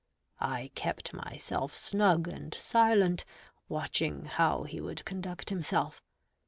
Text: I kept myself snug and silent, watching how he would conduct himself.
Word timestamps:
I 0.39 0.71
kept 0.73 1.13
myself 1.13 1.77
snug 1.77 2.27
and 2.27 2.55
silent, 2.55 3.23
watching 3.69 4.25
how 4.25 4.63
he 4.63 4.81
would 4.81 5.05
conduct 5.05 5.51
himself. 5.51 6.01